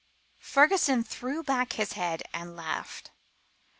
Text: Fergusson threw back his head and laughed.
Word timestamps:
Fergusson 0.41 1.03
threw 1.05 1.43
back 1.43 1.73
his 1.73 1.93
head 1.93 2.23
and 2.33 2.55
laughed. 2.55 3.11